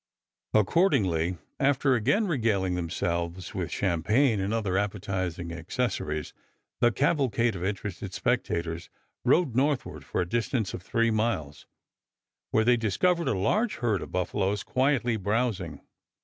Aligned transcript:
Accordingly, 0.55 1.37
after 1.59 1.93
again 1.93 2.25
regaling 2.25 2.73
themselves 2.73 3.53
with 3.53 3.69
champagne 3.69 4.39
and 4.39 4.51
other 4.51 4.75
appetizing 4.75 5.51
accessories, 5.51 6.33
the 6.79 6.91
cavalcade 6.91 7.55
of 7.55 7.63
interested 7.63 8.11
spectators 8.11 8.89
rode 9.23 9.55
northward 9.55 10.03
for 10.03 10.19
a 10.19 10.27
distance 10.27 10.73
of 10.73 10.81
three 10.81 11.11
miles, 11.11 11.67
where 12.49 12.65
they 12.65 12.77
discovered 12.77 13.27
a 13.27 13.37
large 13.37 13.75
herd 13.75 14.01
of 14.01 14.11
buffaloes 14.11 14.63
quietly 14.63 15.17
browsing. 15.17 15.81